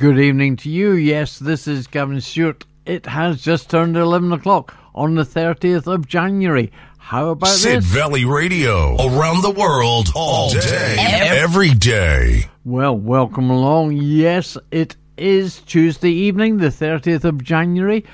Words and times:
And 0.00 0.14
good 0.14 0.22
evening 0.22 0.56
to 0.56 0.70
you. 0.70 0.92
Yes, 0.92 1.38
this 1.38 1.68
is 1.68 1.86
Gavin 1.86 2.20
Stewart. 2.22 2.64
It 2.86 3.04
has 3.04 3.42
just 3.42 3.68
turned 3.68 3.96
11 3.98 4.32
o'clock 4.32 4.74
on 4.94 5.14
the 5.14 5.24
30th 5.24 5.86
of 5.86 6.08
January. 6.08 6.72
How 6.98 7.28
about 7.30 7.48
Sid 7.48 7.78
this? 7.78 7.84
Valley 7.84 8.24
Radio, 8.24 8.94
around 8.96 9.42
the 9.42 9.50
world, 9.50 10.10
all 10.14 10.50
day, 10.52 10.96
every 10.98 11.74
day. 11.74 12.46
Well, 12.64 12.96
welcome 12.96 13.50
along. 13.50 13.92
Yes, 13.92 14.56
it 14.70 14.96
is 15.18 15.60
Tuesday 15.60 16.12
evening, 16.12 16.56
the 16.56 16.68
30th 16.68 17.24
of 17.24 17.44
January. 17.44 18.06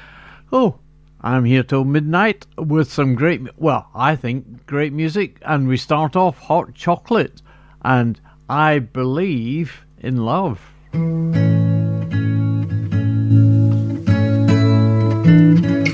Oh, 0.52 0.78
I'm 1.20 1.44
here 1.44 1.62
till 1.62 1.84
midnight 1.84 2.46
with 2.58 2.92
some 2.92 3.14
great, 3.14 3.42
well, 3.58 3.88
I 3.94 4.16
think 4.16 4.66
great 4.66 4.92
music. 4.92 5.38
And 5.42 5.68
we 5.68 5.76
start 5.76 6.16
off 6.16 6.38
hot 6.38 6.74
chocolate. 6.74 7.42
And 7.82 8.20
I 8.48 8.80
believe 8.80 9.84
in 10.00 10.24
love. 10.24 10.60
The 15.26 15.85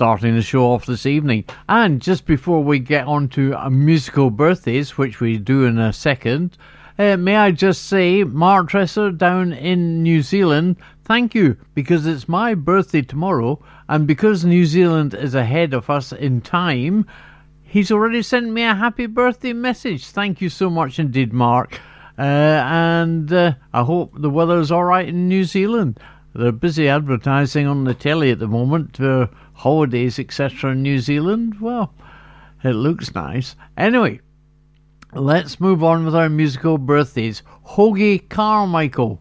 Starting 0.00 0.34
the 0.34 0.40
show 0.40 0.64
off 0.64 0.86
this 0.86 1.04
evening. 1.04 1.44
And 1.68 2.00
just 2.00 2.24
before 2.24 2.64
we 2.64 2.78
get 2.78 3.06
on 3.06 3.28
to 3.36 3.54
uh, 3.54 3.68
musical 3.68 4.30
birthdays, 4.30 4.96
which 4.96 5.20
we 5.20 5.36
do 5.36 5.66
in 5.66 5.78
a 5.78 5.92
second, 5.92 6.56
uh, 6.98 7.18
may 7.18 7.36
I 7.36 7.50
just 7.50 7.84
say, 7.84 8.24
Mark 8.24 8.70
Tresser 8.70 9.14
down 9.14 9.52
in 9.52 10.02
New 10.02 10.22
Zealand, 10.22 10.76
thank 11.04 11.34
you, 11.34 11.58
because 11.74 12.06
it's 12.06 12.30
my 12.30 12.54
birthday 12.54 13.02
tomorrow, 13.02 13.62
and 13.90 14.06
because 14.06 14.42
New 14.42 14.64
Zealand 14.64 15.12
is 15.12 15.34
ahead 15.34 15.74
of 15.74 15.90
us 15.90 16.14
in 16.14 16.40
time, 16.40 17.06
he's 17.62 17.92
already 17.92 18.22
sent 18.22 18.50
me 18.50 18.62
a 18.62 18.74
happy 18.74 19.04
birthday 19.04 19.52
message. 19.52 20.06
Thank 20.06 20.40
you 20.40 20.48
so 20.48 20.70
much 20.70 20.98
indeed, 20.98 21.34
Mark. 21.34 21.78
Uh, 22.18 22.22
and 22.22 23.30
uh, 23.30 23.52
I 23.74 23.82
hope 23.82 24.12
the 24.14 24.30
weather's 24.30 24.70
all 24.70 24.84
right 24.84 25.06
in 25.06 25.28
New 25.28 25.44
Zealand. 25.44 26.00
They're 26.32 26.52
busy 26.52 26.88
advertising 26.88 27.66
on 27.66 27.84
the 27.84 27.92
telly 27.92 28.30
at 28.30 28.38
the 28.38 28.46
moment 28.46 28.96
for 28.96 29.28
holidays, 29.60 30.18
etc. 30.18 30.70
in 30.72 30.82
New 30.82 30.98
Zealand. 30.98 31.60
Well, 31.60 31.92
it 32.64 32.72
looks 32.72 33.14
nice. 33.14 33.56
Anyway, 33.76 34.20
let's 35.12 35.60
move 35.60 35.84
on 35.84 36.06
with 36.06 36.14
our 36.14 36.30
musical 36.30 36.78
birthdays. 36.78 37.42
Hoagy 37.66 38.26
Carmichael, 38.28 39.20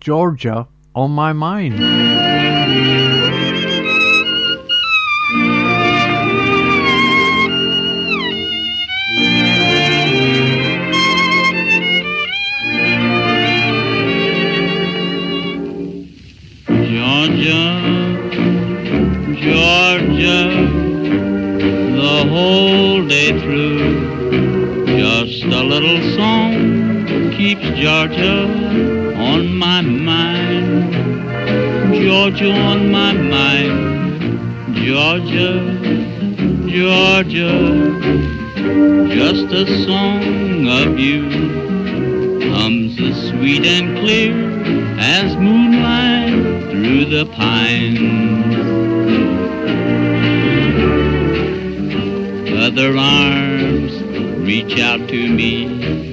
Georgia 0.00 0.66
on 0.94 1.10
my 1.10 1.34
mind. 1.34 2.93
Georgia 27.84 28.44
on 29.14 29.58
my 29.58 29.82
mind. 29.82 30.90
Georgia 31.94 32.50
on 32.50 32.90
my 32.90 33.12
mind. 33.12 34.74
Georgia, 34.74 35.60
Georgia, 36.66 37.52
just 39.14 39.52
a 39.52 39.84
song 39.84 40.66
of 40.66 40.98
you 40.98 41.28
comes 42.54 42.98
as 43.02 43.28
sweet 43.28 43.66
and 43.66 43.98
clear 43.98 44.32
as 44.98 45.36
moonlight 45.36 46.70
through 46.70 47.04
the 47.04 47.26
pines. 47.36 48.56
Other 52.66 52.96
arms 52.96 53.92
reach 54.40 54.80
out 54.80 55.06
to 55.10 55.28
me, 55.28 56.03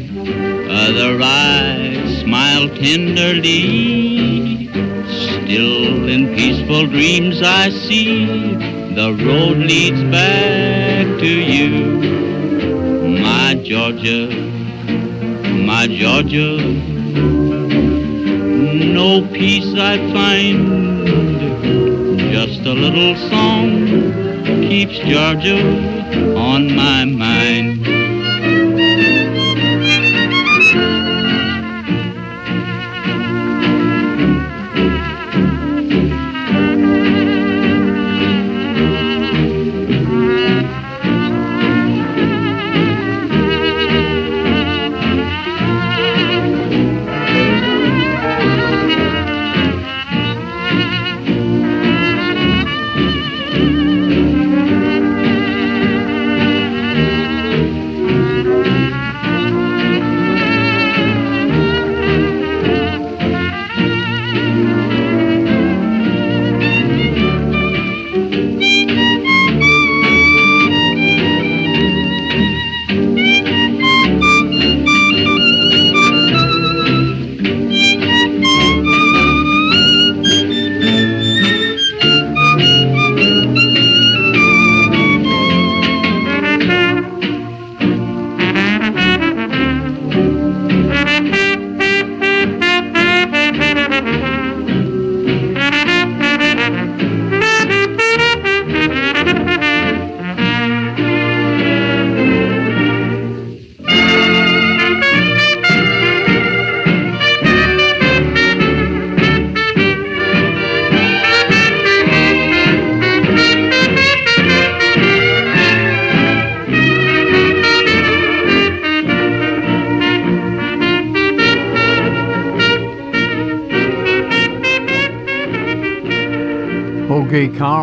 other 1.22 1.28
eyes 1.28 2.22
smile 2.22 2.68
tenderly. 2.70 4.68
Still 5.08 6.10
in 6.10 6.36
peaceful 6.36 6.88
dreams 6.88 7.42
I 7.42 7.70
see 7.70 8.26
the 8.96 9.14
road 9.26 9.58
leads 9.58 10.04
back 10.04 11.06
to 11.20 11.28
you, 11.28 11.70
my 13.22 13.56
Georgia, 13.64 14.28
my 15.66 15.88
Georgia 15.88 16.58
no 18.94 19.22
peace 19.32 19.74
I 19.76 19.98
find. 20.14 21.08
Just 22.32 22.62
a 22.62 22.74
little 22.74 23.16
song 23.30 23.88
keeps 24.68 24.98
Georgia 25.00 25.60
on 26.36 26.76
my 26.76 27.06
mind. 27.06 27.31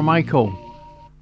Carmichael. 0.09 0.59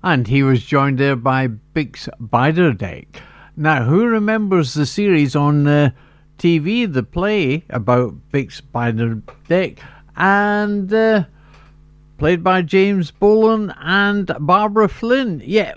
And 0.04 0.28
he 0.28 0.44
was 0.44 0.64
joined 0.64 0.98
there 0.98 1.16
by 1.16 1.48
Bix 1.48 2.08
Beiderbecke. 2.20 3.16
Now, 3.56 3.82
who 3.82 4.06
remembers 4.06 4.74
the 4.74 4.86
series 4.86 5.34
on 5.34 5.66
uh, 5.66 5.90
TV, 6.38 6.90
the 6.92 7.02
play 7.02 7.64
about 7.69 8.14
Bix 8.31 8.62
Beiderbecke, 8.62 9.81
and 10.14 10.93
uh, 10.94 11.24
played 12.16 12.44
by 12.44 12.62
James 12.62 13.10
Bolam 13.10 13.74
and 13.81 14.31
Barbara 14.38 14.88
Flynn? 14.88 15.43
Yeah, 15.44 15.74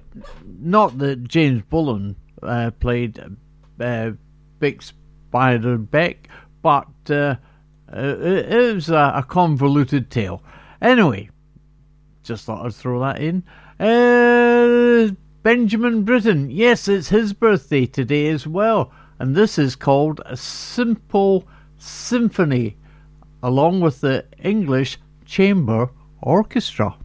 not 0.59 0.99
that 0.99 1.23
James 1.23 1.63
Bolam 1.63 2.13
uh, 2.43 2.69
played 2.79 3.17
uh, 3.17 4.11
Bix 4.59 4.93
Beiderbecke, 5.33 6.27
but 6.61 6.85
uh, 7.09 7.37
it, 7.91 8.53
it 8.53 8.75
was 8.75 8.91
a 8.91 9.25
convoluted 9.27 10.11
tale. 10.11 10.43
Anyway, 10.79 11.31
just 12.29 12.45
thought 12.45 12.63
I'd 12.63 12.75
throw 12.75 12.99
that 12.99 13.19
in. 13.19 13.43
Uh, 13.79 15.11
Benjamin 15.41 16.03
Britten. 16.03 16.51
Yes, 16.51 16.87
it's 16.87 17.09
his 17.09 17.33
birthday 17.33 17.87
today 17.87 18.27
as 18.27 18.45
well. 18.45 18.91
And 19.17 19.35
this 19.35 19.57
is 19.57 19.75
called 19.75 20.21
a 20.27 20.37
Simple 20.37 21.47
Symphony, 21.79 22.77
along 23.41 23.81
with 23.81 24.01
the 24.01 24.25
English 24.43 24.99
Chamber 25.25 25.89
Orchestra. 26.21 26.95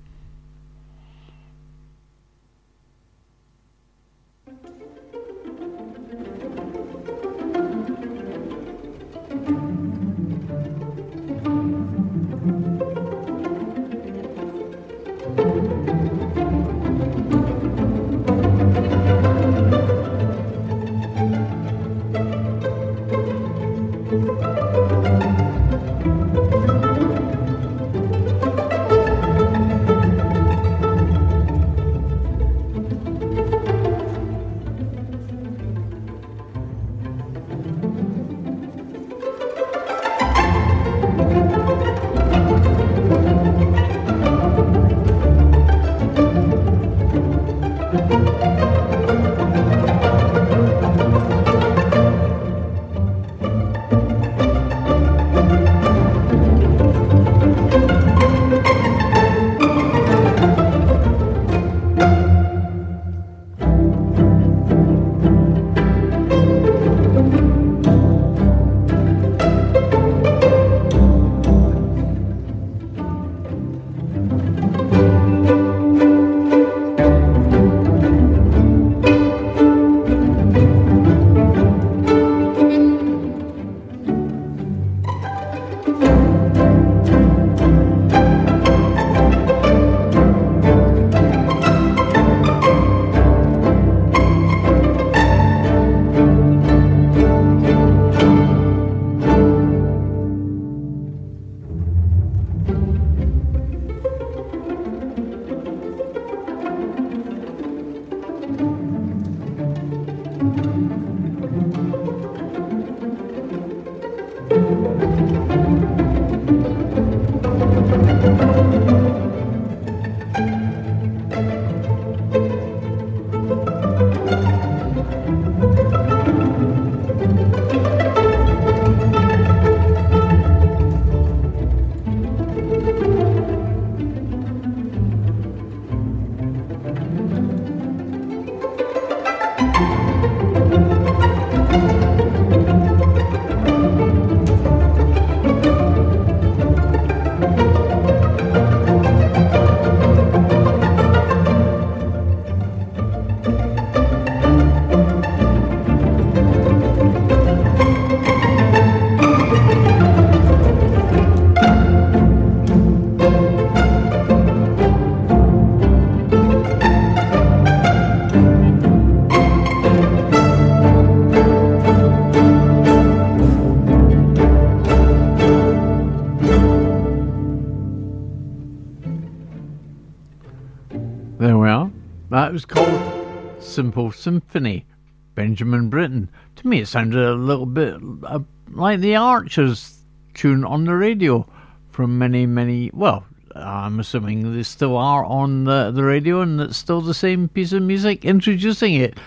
Symphony, 184.25 184.87
Benjamin 185.35 185.90
Britten. 185.90 186.31
To 186.57 186.66
me, 186.66 186.81
it 186.81 186.88
sounded 186.88 187.23
a 187.23 187.35
little 187.35 187.66
bit 187.66 187.95
uh, 188.23 188.38
like 188.71 189.00
the 189.00 189.16
Archers 189.16 189.99
tune 190.33 190.64
on 190.64 190.85
the 190.85 190.95
radio 190.95 191.47
from 191.90 192.16
many, 192.16 192.47
many. 192.47 192.90
Well, 192.95 193.26
I'm 193.54 194.00
assuming 194.00 194.57
they 194.57 194.62
still 194.62 194.97
are 194.97 195.26
on 195.26 195.64
the, 195.64 195.90
the 195.90 196.04
radio 196.04 196.40
and 196.40 196.59
it's 196.59 196.78
still 196.78 197.02
the 197.02 197.12
same 197.12 197.50
piece 197.50 197.75
of 197.75 197.83
music 197.83 198.25
introducing 198.25 198.95
it. 198.95 199.19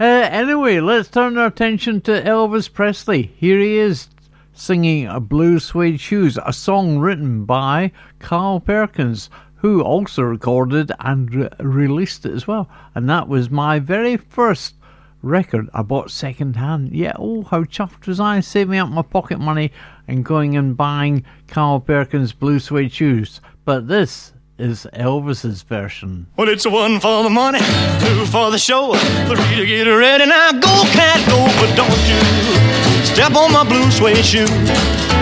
Uh, 0.00 0.04
anyway, 0.30 0.80
let's 0.80 1.10
turn 1.10 1.36
our 1.36 1.48
attention 1.48 2.00
to 2.00 2.22
Elvis 2.22 2.72
Presley. 2.72 3.34
Here 3.36 3.60
he 3.60 3.76
is 3.76 4.08
singing 4.54 5.06
Blue 5.26 5.58
Suede 5.58 6.00
Shoes, 6.00 6.38
a 6.46 6.54
song 6.54 6.98
written 6.98 7.44
by 7.44 7.92
Carl 8.20 8.58
Perkins, 8.58 9.28
who 9.60 9.82
also 9.82 10.22
recorded 10.22 10.90
and 11.00 11.34
re- 11.34 11.48
released 11.58 12.24
it 12.26 12.32
as 12.32 12.46
well. 12.46 12.68
And 12.94 13.08
that 13.08 13.28
was 13.28 13.50
my 13.50 13.78
very 13.78 14.16
first 14.16 14.74
record 15.22 15.68
I 15.74 15.82
bought 15.82 16.10
second 16.10 16.56
hand. 16.56 16.92
Yeah, 16.92 17.12
oh, 17.18 17.42
how 17.42 17.64
chuffed 17.64 18.06
was 18.06 18.20
I 18.20 18.40
saving 18.40 18.78
up 18.78 18.88
my 18.88 19.02
pocket 19.02 19.38
money 19.38 19.70
and 20.08 20.24
going 20.24 20.56
and 20.56 20.76
buying 20.76 21.24
Carl 21.48 21.80
Perkins 21.80 22.32
Blue 22.32 22.58
Suede 22.58 22.92
Shoes. 22.92 23.40
But 23.64 23.86
this 23.86 24.32
is 24.58 24.86
Elvis's 24.94 25.62
version. 25.62 26.26
Well, 26.36 26.48
it's 26.48 26.66
one 26.66 27.00
for 27.00 27.22
the 27.22 27.30
money, 27.30 27.58
two 27.58 28.26
for 28.26 28.50
the 28.50 28.58
show, 28.58 28.94
three 28.94 29.56
to 29.56 29.66
get 29.66 29.84
ready. 29.84 30.26
Now 30.26 30.52
go, 30.52 30.84
cat, 30.92 31.26
go, 31.28 31.44
but 31.60 31.74
don't 31.76 31.90
you 32.08 33.04
step 33.04 33.34
on 33.34 33.52
my 33.52 33.64
blue 33.64 33.90
suede 33.90 34.24
shoe. 34.24 35.19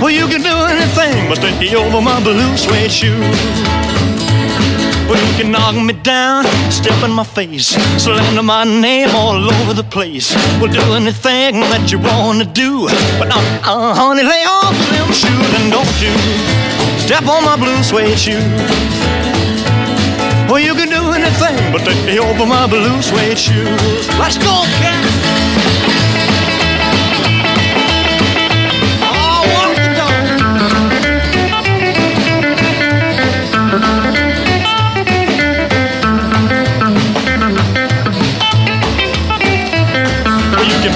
Well, 0.00 0.10
you 0.10 0.26
can 0.28 0.42
do 0.42 0.56
anything 0.68 1.28
but 1.28 1.38
stay 1.38 1.74
over 1.74 2.00
my 2.02 2.22
blue 2.22 2.56
suede 2.56 2.92
shoe. 2.92 3.18
Well, 5.08 5.22
you 5.24 5.34
can 5.38 5.52
knock 5.52 5.74
me 5.74 5.94
down, 5.94 6.44
step 6.70 7.02
in 7.02 7.12
my 7.12 7.24
face, 7.24 7.68
slander 7.96 8.42
my 8.42 8.64
name 8.64 9.08
all 9.14 9.38
over 9.38 9.72
the 9.72 9.84
place. 9.84 10.34
Well, 10.60 10.70
do 10.70 10.82
anything 10.94 11.60
that 11.72 11.90
you 11.90 11.98
wanna 11.98 12.44
do, 12.44 12.88
but 13.18 13.28
uh, 13.30 13.40
uh, 13.64 13.94
honey, 13.94 14.22
lay 14.22 14.44
off 14.44 14.76
them 14.90 15.08
shoes 15.12 15.50
and 15.58 15.72
don't 15.72 15.96
you 16.02 16.12
step 17.00 17.26
on 17.26 17.44
my 17.44 17.56
blue 17.56 17.82
suede 17.82 18.18
shoe. 18.18 18.42
Well, 20.50 20.60
you 20.60 20.74
can 20.74 20.88
do 20.90 21.02
anything 21.12 21.72
but 21.72 21.84
take 21.84 22.04
me 22.04 22.18
over 22.18 22.44
my 22.44 22.66
blue 22.66 23.00
suede 23.00 23.38
shoes. 23.38 24.08
Let's 24.18 24.36
go, 24.38 24.62
cat. 24.78 25.15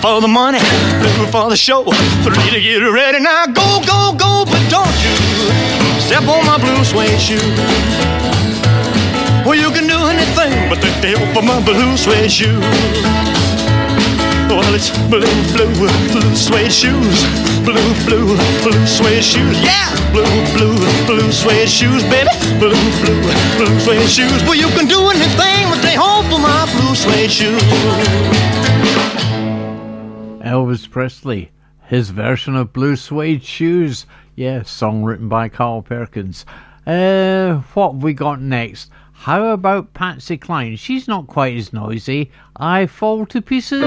For 0.00 0.20
the 0.20 0.28
money, 0.28 0.58
two 1.02 1.26
for 1.30 1.50
the 1.50 1.56
show, 1.56 1.82
three 2.22 2.50
to 2.50 2.60
get 2.60 2.78
ready. 2.78 3.20
Now 3.20 3.46
go, 3.46 3.80
go, 3.82 4.14
go, 4.14 4.44
but 4.46 4.62
don't 4.70 4.98
you 5.02 5.14
step 6.00 6.22
on 6.28 6.46
my 6.46 6.58
blue 6.58 6.84
suede 6.84 7.18
shoe. 7.20 7.38
Well, 9.44 9.58
you 9.58 9.70
can 9.70 9.86
do 9.88 9.98
anything 10.06 10.68
but 10.68 10.80
the 10.80 10.90
help 11.02 11.36
of 11.36 11.44
my 11.44 11.60
blue 11.64 11.96
suede 11.96 12.30
shoe. 12.30 12.60
Well, 14.48 14.74
it's 14.74 14.90
blue, 15.10 15.26
blue, 15.52 15.72
blue 16.12 16.34
suede 16.34 16.72
shoes. 16.72 17.18
Blue, 17.64 17.90
blue, 18.06 18.36
blue 18.62 18.86
suede 18.86 19.24
shoes. 19.24 19.60
Yeah! 19.60 19.90
Blue, 20.12 20.24
blue, 20.54 20.78
blue 21.06 21.32
suede 21.32 21.68
shoes, 21.68 22.02
baby. 22.04 22.30
Blue, 22.58 22.76
blue, 23.02 23.20
blue 23.58 23.80
suede 23.80 24.08
shoes. 24.08 24.42
Well, 24.44 24.54
you 24.54 24.68
can 24.76 24.86
do 24.86 25.10
anything 25.10 25.68
but 25.68 25.82
they 25.82 25.94
hope 25.94 26.26
for 26.30 26.38
my 26.38 26.64
blue 26.72 26.94
suede 26.94 27.30
shoes. 27.30 28.57
Elvis 30.48 30.90
Presley, 30.90 31.50
his 31.88 32.08
version 32.08 32.56
of 32.56 32.72
Blue 32.72 32.96
Suede 32.96 33.44
Shoes. 33.44 34.06
Yeah, 34.34 34.62
song 34.62 35.04
written 35.04 35.28
by 35.28 35.50
Carl 35.50 35.82
Perkins. 35.82 36.46
Uh, 36.86 37.56
what 37.74 37.92
have 37.92 38.02
we 38.02 38.14
got 38.14 38.40
next? 38.40 38.90
How 39.12 39.48
about 39.48 39.92
Patsy 39.92 40.38
Cline? 40.38 40.76
She's 40.76 41.06
not 41.06 41.26
quite 41.26 41.54
as 41.58 41.74
noisy. 41.74 42.30
I 42.56 42.86
Fall 42.86 43.26
to 43.26 43.42
Pieces. 43.42 43.84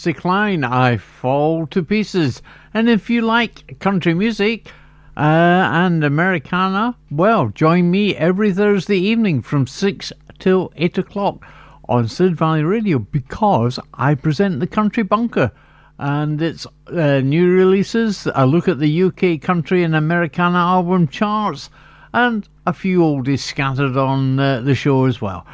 Of 0.00 0.04
Patsy 0.04 0.18
Cline, 0.18 0.64
I 0.64 0.96
Fall 0.96 1.66
to 1.66 1.82
Pieces. 1.82 2.40
And 2.72 2.88
if 2.88 3.10
you 3.10 3.20
like 3.20 3.78
country 3.80 4.14
music 4.14 4.68
uh, 5.14 5.20
and 5.20 6.02
Americana, 6.02 6.96
well, 7.10 7.48
join 7.48 7.90
me 7.90 8.16
every 8.16 8.50
Thursday 8.50 8.96
evening 8.96 9.42
from 9.42 9.66
6 9.66 10.10
till 10.38 10.72
8 10.76 10.96
o'clock 10.96 11.44
on 11.86 12.08
Sid 12.08 12.34
Valley 12.34 12.62
Radio 12.62 12.98
because 12.98 13.78
I 13.92 14.14
present 14.14 14.60
the 14.60 14.66
Country 14.66 15.02
Bunker. 15.02 15.52
And 15.98 16.40
it's 16.40 16.66
uh, 16.86 17.20
new 17.20 17.50
releases, 17.50 18.26
a 18.34 18.46
look 18.46 18.68
at 18.68 18.78
the 18.78 19.02
UK 19.02 19.38
country 19.42 19.82
and 19.82 19.94
Americana 19.94 20.56
album 20.56 21.08
charts, 21.08 21.68
and 22.14 22.48
a 22.66 22.72
few 22.72 23.00
oldies 23.00 23.40
scattered 23.40 23.98
on 23.98 24.40
uh, 24.40 24.62
the 24.62 24.74
show 24.74 25.04
as 25.04 25.20
well. 25.20 25.46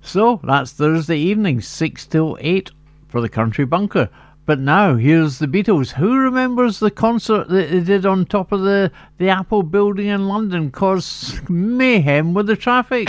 So 0.00 0.40
that's 0.42 0.72
Thursday 0.72 1.18
evening, 1.18 1.60
6 1.60 2.06
till 2.06 2.38
8 2.40 2.70
for 3.10 3.20
the 3.20 3.28
Country 3.28 3.64
Bunker. 3.64 4.08
But 4.46 4.58
now, 4.58 4.96
here's 4.96 5.38
the 5.38 5.46
Beatles. 5.46 5.92
Who 5.92 6.16
remembers 6.16 6.80
the 6.80 6.90
concert 6.90 7.48
that 7.48 7.70
they 7.70 7.80
did 7.80 8.06
on 8.06 8.24
top 8.24 8.52
of 8.52 8.62
the, 8.62 8.90
the 9.18 9.28
Apple 9.28 9.62
building 9.62 10.06
in 10.06 10.28
London? 10.28 10.70
Caused 10.70 11.48
mayhem 11.50 12.34
with 12.34 12.46
the 12.46 12.56
traffic. 12.56 13.08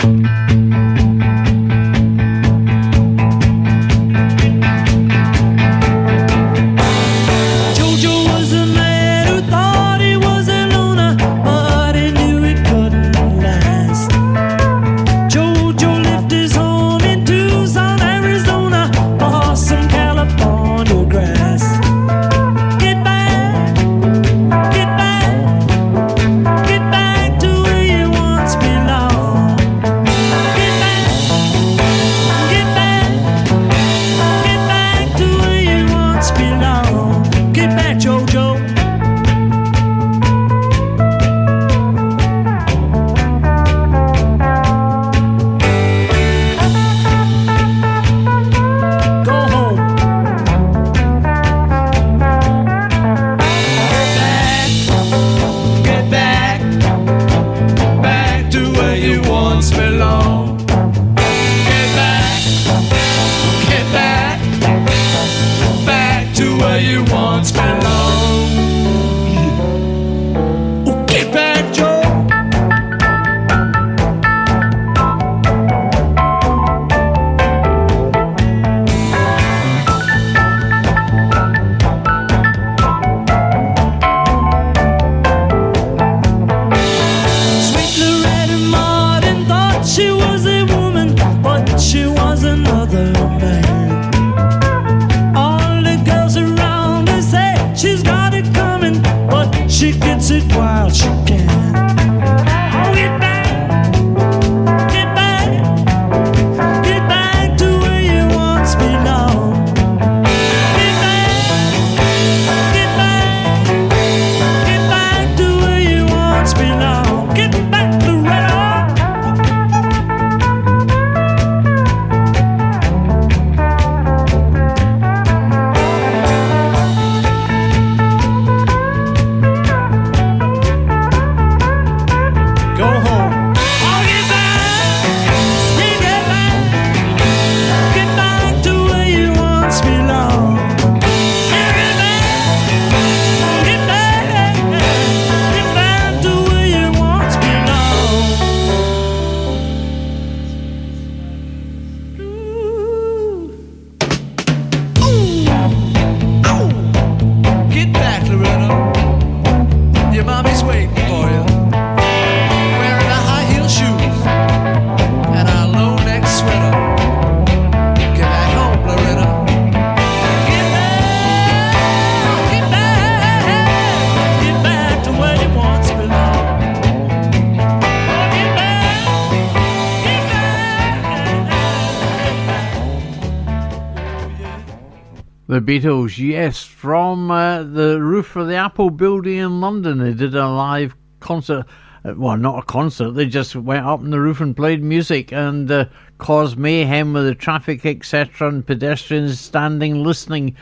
Yes, 186.18 186.64
from 186.64 187.30
uh, 187.30 187.62
the 187.62 188.00
roof 188.00 188.36
of 188.36 188.48
the 188.48 188.56
Apple 188.56 188.90
building 188.90 189.38
in 189.38 189.60
London. 189.60 189.98
They 189.98 190.12
did 190.12 190.34
a 190.34 190.48
live 190.48 190.94
concert. 191.20 191.66
Uh, 192.04 192.14
well, 192.16 192.36
not 192.36 192.58
a 192.58 192.62
concert. 192.62 193.12
They 193.12 193.26
just 193.26 193.54
went 193.54 193.86
up 193.86 194.00
on 194.00 194.10
the 194.10 194.20
roof 194.20 194.40
and 194.40 194.56
played 194.56 194.82
music 194.82 195.32
and 195.32 195.70
uh, 195.70 195.84
caused 196.18 196.58
mayhem 196.58 197.12
with 197.12 197.24
the 197.24 197.34
traffic, 197.34 197.86
etc., 197.86 198.48
and 198.48 198.66
pedestrians 198.66 199.40
standing 199.40 200.02
listening 200.02 200.56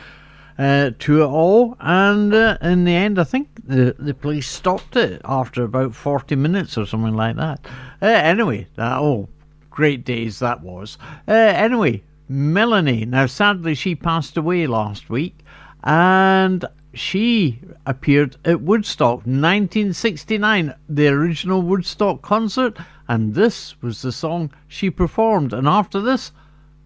uh, 0.58 0.90
to 0.98 1.22
it 1.22 1.26
all. 1.26 1.76
And 1.80 2.34
uh, 2.34 2.58
in 2.60 2.84
the 2.84 2.94
end, 2.94 3.18
I 3.18 3.24
think 3.24 3.48
the, 3.64 3.96
the 3.98 4.14
police 4.14 4.48
stopped 4.48 4.96
it 4.96 5.20
after 5.24 5.64
about 5.64 5.94
40 5.94 6.36
minutes 6.36 6.76
or 6.76 6.86
something 6.86 7.14
like 7.14 7.36
that. 7.36 7.66
Uh, 8.02 8.06
anyway, 8.06 8.66
that, 8.76 8.98
oh, 8.98 9.28
great 9.70 10.04
days 10.04 10.38
that 10.40 10.60
was. 10.60 10.98
Anyway, 11.26 12.02
Melanie. 12.30 13.04
Now, 13.04 13.26
sadly, 13.26 13.74
she 13.74 13.96
passed 13.96 14.36
away 14.36 14.68
last 14.68 15.10
week, 15.10 15.40
and 15.82 16.64
she 16.94 17.58
appeared 17.86 18.36
at 18.44 18.60
Woodstock 18.60 19.26
1969, 19.26 20.72
the 20.88 21.08
original 21.08 21.60
Woodstock 21.60 22.22
concert, 22.22 22.78
and 23.08 23.34
this 23.34 23.80
was 23.82 24.00
the 24.02 24.12
song 24.12 24.52
she 24.68 24.90
performed. 24.90 25.52
And 25.52 25.66
after 25.66 26.00
this, 26.00 26.30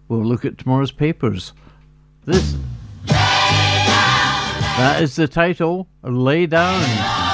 we'll 0.07 0.25
look 0.25 0.45
at 0.45 0.57
tomorrow's 0.57 0.91
papers. 0.91 1.53
This. 2.25 2.55
That 4.77 4.97
is 5.01 5.15
the 5.15 5.27
title, 5.27 5.87
Lay 6.01 6.47
Down. 6.47 7.24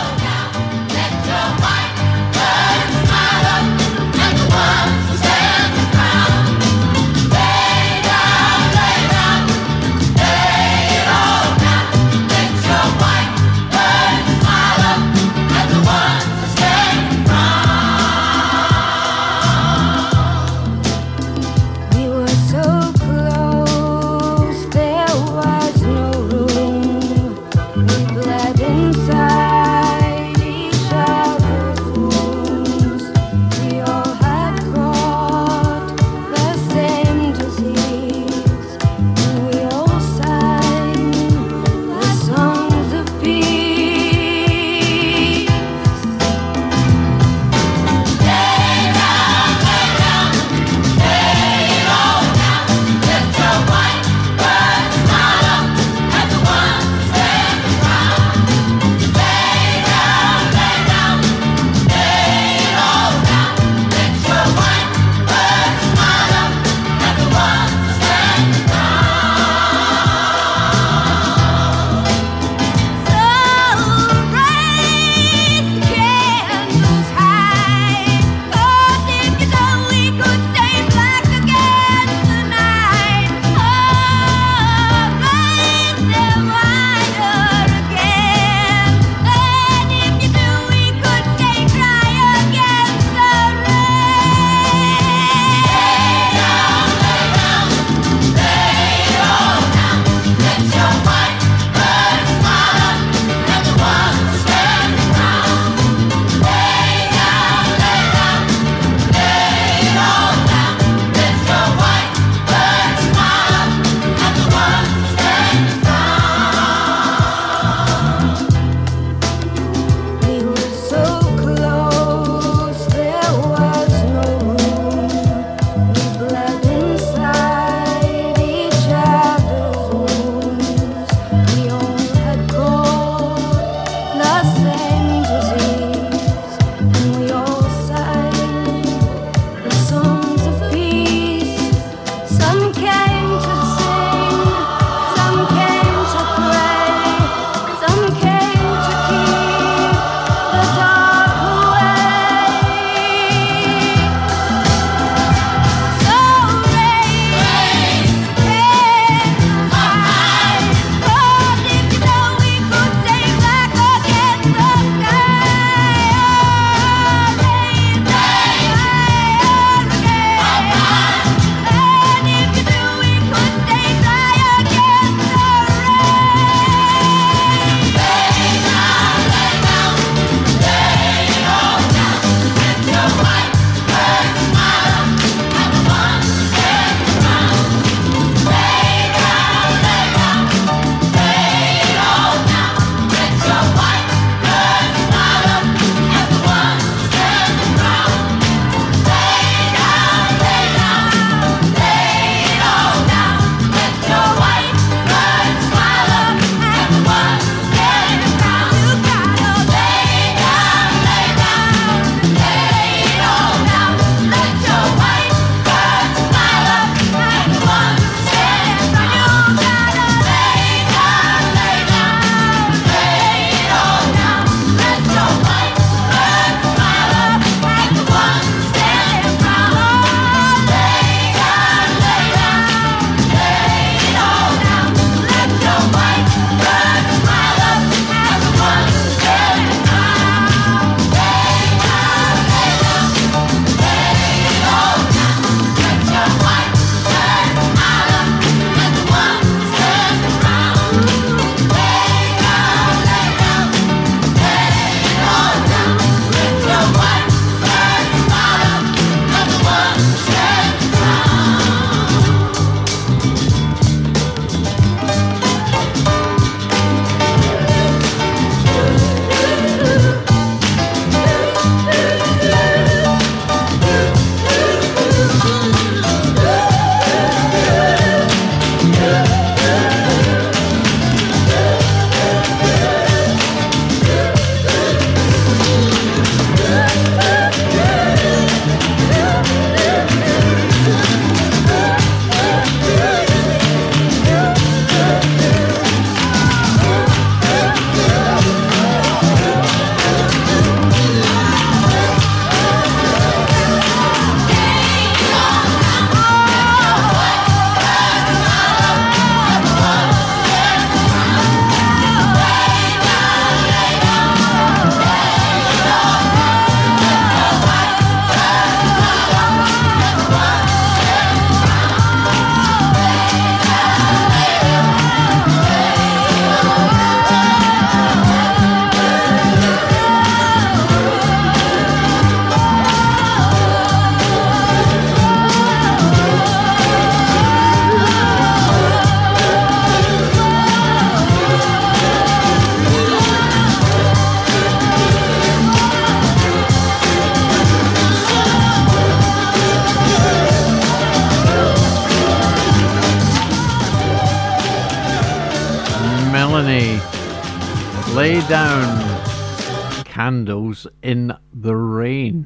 Lay 358.22 358.40
down 358.42 360.04
candles 360.04 360.86
in 361.02 361.34
the 361.52 361.76
rain. 361.76 362.46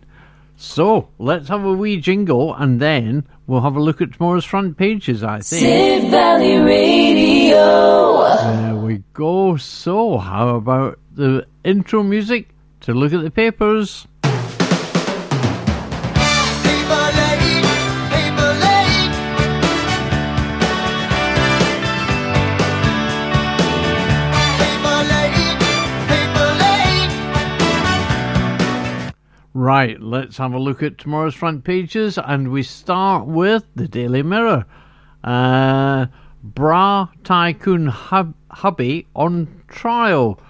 So 0.56 1.10
let's 1.20 1.50
have 1.50 1.66
a 1.66 1.74
wee 1.74 2.00
jingle 2.00 2.56
and 2.56 2.80
then 2.80 3.28
we'll 3.46 3.60
have 3.60 3.76
a 3.76 3.82
look 3.82 4.00
at 4.00 4.14
tomorrow's 4.14 4.46
front 4.46 4.78
pages, 4.78 5.22
I 5.22 5.42
think. 5.42 5.44
Sid 5.44 6.12
Valley 6.12 6.60
Radio. 6.60 8.24
There 8.38 8.76
we 8.78 9.04
go. 9.12 9.58
So, 9.58 10.18
how 10.18 10.56
about 10.56 10.98
the 11.12 11.46
intro 11.66 12.04
music 12.04 12.56
to 12.80 12.94
look 12.94 13.12
at 13.12 13.22
the 13.24 13.30
papers? 13.30 14.08
Right, 29.58 29.98
let's 30.02 30.36
have 30.36 30.52
a 30.52 30.60
look 30.60 30.84
at 30.84 30.98
tomorrow's 30.98 31.34
front 31.34 31.64
pages, 31.64 32.18
and 32.18 32.52
we 32.52 32.62
start 32.62 33.26
with 33.26 33.64
the 33.74 33.88
Daily 33.88 34.22
Mirror. 34.22 34.66
Uh, 35.24 36.08
Bra 36.44 37.08
Tycoon 37.24 37.88
hub- 37.88 38.36
hubby 38.52 39.08
on 39.16 39.64
trial. 39.70 40.42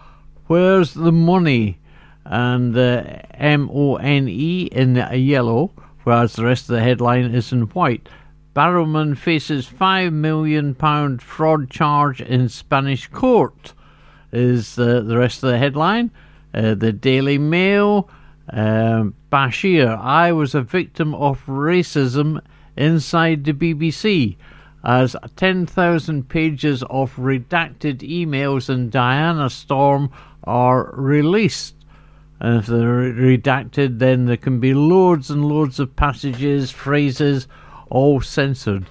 Where's 0.47 0.95
the 0.95 1.11
money? 1.11 1.77
And 2.25 2.75
uh, 2.75 3.03
M 3.35 3.69
O 3.71 3.97
N 3.97 4.27
E 4.27 4.69
in 4.71 4.95
yellow, 4.95 5.71
whereas 6.03 6.33
the 6.33 6.45
rest 6.45 6.67
of 6.67 6.75
the 6.75 6.81
headline 6.81 7.25
is 7.25 7.51
in 7.51 7.61
white. 7.61 8.09
Barrowman 8.55 9.15
faces 9.15 9.67
five 9.67 10.13
million 10.13 10.73
pound 10.73 11.21
fraud 11.21 11.69
charge 11.69 12.21
in 12.21 12.49
Spanish 12.49 13.05
court. 13.09 13.75
Is 14.31 14.79
uh, 14.79 15.01
the 15.01 15.19
rest 15.19 15.43
of 15.43 15.51
the 15.51 15.59
headline? 15.59 16.09
Uh, 16.55 16.73
the 16.73 16.91
Daily 16.91 17.37
Mail. 17.37 18.09
Um, 18.49 19.15
Bashir, 19.31 19.97
I 19.97 20.31
was 20.31 20.53
a 20.53 20.61
victim 20.61 21.15
of 21.15 21.45
racism 21.45 22.41
inside 22.77 23.43
the 23.43 23.53
BBC 23.53 24.37
as 24.85 25.15
10,000 25.35 26.29
pages 26.29 26.83
of 26.83 27.15
redacted 27.15 27.99
emails 27.99 28.69
in 28.69 28.91
Diana 28.91 29.49
Storm 29.49 30.11
are 30.43 30.91
released. 30.93 31.73
And 32.39 32.59
if 32.59 32.67
they're 32.67 33.11
redacted, 33.11 33.97
then 33.97 34.25
there 34.25 34.37
can 34.37 34.59
be 34.59 34.75
loads 34.75 35.31
and 35.31 35.43
loads 35.43 35.79
of 35.79 35.95
passages, 35.95 36.69
phrases, 36.69 37.47
all 37.89 38.21
censored. 38.21 38.85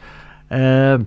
Um, 0.50 1.06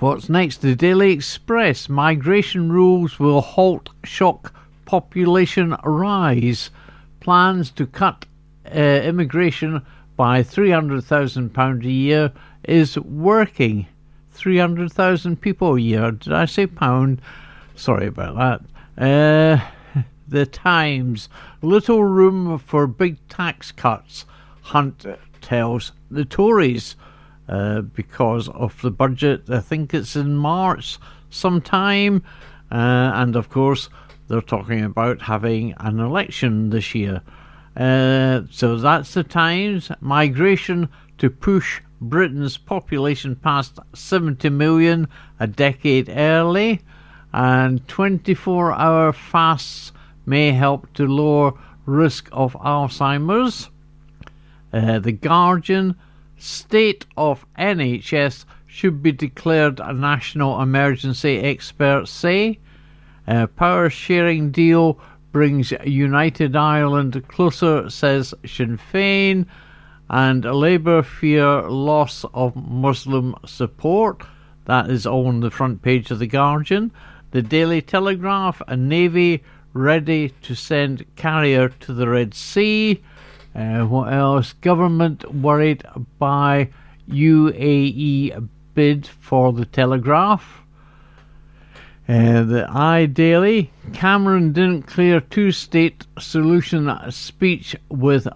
what's 0.00 0.28
next? 0.28 0.58
The 0.58 0.74
Daily 0.74 1.12
Express. 1.12 1.88
Migration 1.88 2.70
rules 2.70 3.18
will 3.18 3.40
halt 3.40 3.88
shock 4.04 4.52
population 4.84 5.74
rise 5.84 6.70
plans 7.20 7.70
to 7.72 7.86
cut 7.86 8.26
uh, 8.66 8.78
immigration 8.78 9.82
by 10.16 10.42
£300,000 10.42 11.84
a 11.84 11.90
year 11.90 12.32
is 12.64 12.98
working. 12.98 13.86
300,000 14.32 15.40
people 15.40 15.76
a 15.76 15.80
year. 15.80 16.10
Did 16.12 16.32
I 16.32 16.44
say 16.44 16.66
pound? 16.66 17.20
Sorry 17.74 18.06
about 18.06 18.62
that. 18.96 19.64
Uh, 19.94 20.02
the 20.28 20.46
Times. 20.46 21.28
Little 21.62 22.04
room 22.04 22.58
for 22.58 22.86
big 22.86 23.16
tax 23.28 23.72
cuts, 23.72 24.24
Hunt 24.62 25.06
tells 25.40 25.92
the 26.10 26.24
Tories. 26.24 26.96
Uh, 27.48 27.80
because 27.80 28.48
of 28.50 28.80
the 28.80 28.92
budget, 28.92 29.50
I 29.50 29.58
think 29.58 29.92
it's 29.92 30.14
in 30.14 30.36
March 30.36 30.98
sometime. 31.30 32.22
Uh, 32.70 33.10
and 33.14 33.34
of 33.34 33.48
course, 33.48 33.88
they're 34.30 34.40
talking 34.40 34.84
about 34.84 35.20
having 35.20 35.74
an 35.78 35.98
election 35.98 36.70
this 36.70 36.94
year. 36.94 37.20
Uh, 37.76 38.42
so 38.48 38.76
that's 38.76 39.12
the 39.12 39.24
Times. 39.24 39.90
Migration 40.00 40.88
to 41.18 41.28
push 41.28 41.80
Britain's 42.00 42.56
population 42.56 43.34
past 43.34 43.80
70 43.92 44.48
million 44.50 45.08
a 45.40 45.48
decade 45.48 46.08
early, 46.08 46.80
and 47.32 47.86
24 47.88 48.72
hour 48.72 49.12
fasts 49.12 49.90
may 50.26 50.52
help 50.52 50.92
to 50.94 51.08
lower 51.08 51.52
risk 51.84 52.28
of 52.30 52.52
Alzheimer's. 52.52 53.68
Uh, 54.72 55.00
the 55.00 55.12
Guardian 55.12 55.96
state 56.38 57.04
of 57.16 57.44
NHS 57.58 58.44
should 58.68 59.02
be 59.02 59.10
declared 59.10 59.80
a 59.80 59.92
national 59.92 60.62
emergency, 60.62 61.38
experts 61.38 62.12
say. 62.12 62.60
Power 63.56 63.90
sharing 63.90 64.50
deal 64.50 64.98
brings 65.30 65.72
United 65.84 66.56
Ireland 66.56 67.22
closer, 67.28 67.88
says 67.88 68.34
Sinn 68.44 68.78
Féin, 68.92 69.46
and 70.08 70.44
Labour 70.44 71.02
fear 71.02 71.62
loss 71.62 72.24
of 72.34 72.56
Muslim 72.56 73.36
support. 73.46 74.24
That 74.64 74.90
is 74.90 75.06
on 75.06 75.40
the 75.40 75.50
front 75.50 75.82
page 75.82 76.10
of 76.10 76.18
The 76.18 76.26
Guardian. 76.26 76.90
The 77.30 77.42
Daily 77.42 77.80
Telegraph, 77.80 78.60
a 78.66 78.76
navy 78.76 79.44
ready 79.72 80.30
to 80.42 80.56
send 80.56 81.06
carrier 81.14 81.68
to 81.68 81.94
the 81.94 82.08
Red 82.08 82.34
Sea. 82.34 83.00
Uh, 83.54 83.84
what 83.84 84.12
else? 84.12 84.52
Government 84.54 85.32
worried 85.32 85.84
by 86.18 86.68
UAE 87.08 88.48
bid 88.74 89.06
for 89.06 89.52
the 89.52 89.66
Telegraph. 89.66 90.59
Uh, 92.10 92.42
the 92.42 92.66
I 92.68 93.06
Daily 93.06 93.70
Cameron 93.92 94.52
didn't 94.52 94.88
clear 94.88 95.20
two 95.20 95.52
state 95.52 96.08
solution 96.18 96.90
speech 97.12 97.76
with 97.88 98.26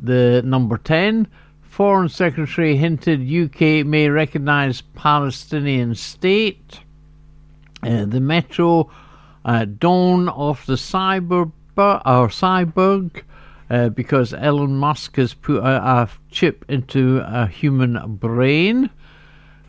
the 0.00 0.42
number 0.44 0.76
10. 0.76 1.28
Foreign 1.62 2.08
Secretary 2.08 2.74
hinted 2.74 3.20
UK 3.20 3.86
may 3.86 4.08
recognise 4.08 4.80
Palestinian 4.80 5.94
state. 5.94 6.80
Uh, 7.84 8.04
the 8.04 8.18
Metro 8.18 8.90
uh, 9.44 9.64
dawn 9.64 10.28
of 10.30 10.66
the 10.66 10.74
cyber 10.74 11.52
or 11.76 12.28
cyborg 12.28 13.22
uh, 13.70 13.90
because 13.90 14.34
Elon 14.34 14.74
Musk 14.74 15.14
has 15.14 15.34
put 15.34 15.62
a, 15.62 15.68
a 15.68 16.10
chip 16.32 16.64
into 16.68 17.22
a 17.24 17.46
human 17.46 18.16
brain. 18.16 18.90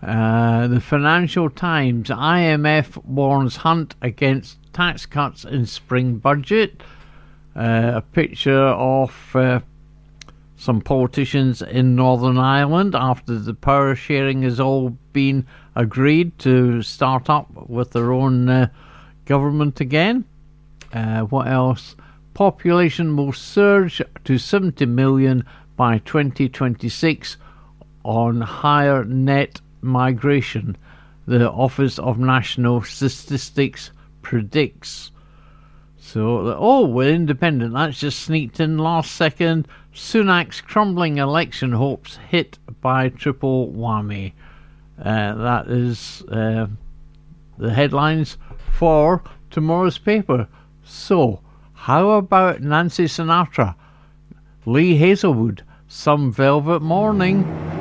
Uh, 0.01 0.67
the 0.67 0.81
Financial 0.81 1.49
Times 1.49 2.09
IMF 2.09 3.03
warns 3.05 3.57
Hunt 3.57 3.95
against 4.01 4.57
tax 4.73 5.05
cuts 5.05 5.45
in 5.45 5.65
spring 5.65 6.17
budget. 6.17 6.81
Uh, 7.55 7.93
a 7.95 8.01
picture 8.01 8.67
of 8.67 9.35
uh, 9.35 9.59
some 10.57 10.81
politicians 10.81 11.61
in 11.61 11.95
Northern 11.95 12.37
Ireland 12.37 12.95
after 12.95 13.37
the 13.37 13.53
power 13.53 13.95
sharing 13.95 14.41
has 14.41 14.59
all 14.59 14.97
been 15.13 15.45
agreed 15.75 16.37
to 16.39 16.81
start 16.81 17.29
up 17.29 17.69
with 17.69 17.91
their 17.91 18.11
own 18.11 18.49
uh, 18.49 18.67
government 19.25 19.79
again. 19.81 20.25
Uh, 20.93 21.21
what 21.21 21.47
else? 21.47 21.95
Population 22.33 23.15
will 23.15 23.33
surge 23.33 24.01
to 24.23 24.37
70 24.37 24.85
million 24.87 25.45
by 25.75 25.99
2026 25.99 27.37
on 28.03 28.41
higher 28.41 29.03
net 29.05 29.60
migration, 29.81 30.77
the 31.25 31.51
Office 31.51 31.99
of 31.99 32.19
National 32.19 32.81
Statistics 32.81 33.91
predicts. 34.21 35.11
So, 35.97 36.55
oh, 36.57 36.87
we're 36.87 37.13
independent. 37.13 37.73
That's 37.73 37.99
just 37.99 38.19
sneaked 38.19 38.59
in 38.59 38.77
last 38.77 39.11
second. 39.11 39.67
Sunak's 39.93 40.61
crumbling 40.61 41.17
election 41.17 41.71
hopes 41.73 42.17
hit 42.29 42.57
by 42.81 43.09
triple 43.09 43.71
whammy. 43.71 44.33
Uh, 44.99 45.35
that 45.35 45.67
is 45.67 46.23
uh, 46.23 46.67
the 47.57 47.73
headlines 47.73 48.37
for 48.77 49.23
tomorrow's 49.49 49.97
paper. 49.97 50.47
So, 50.83 51.41
how 51.73 52.11
about 52.11 52.61
Nancy 52.61 53.05
Sinatra? 53.05 53.75
Lee 54.65 54.95
Hazlewood, 54.97 55.63
Some 55.87 56.31
Velvet 56.31 56.81
Morning. 56.81 57.80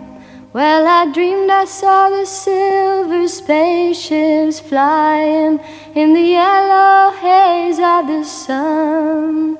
Well, 0.53 0.85
I 0.85 1.11
dreamed 1.11 1.49
I 1.49 1.65
saw 1.65 2.09
the 2.11 2.25
silver 2.25 3.27
spaceships 3.27 4.59
flying 4.59 5.59
in 5.95 6.13
the 6.13 6.27
yellow 6.39 7.11
haze 7.23 7.79
of 7.79 8.05
the 8.13 8.23
sun. 8.23 9.57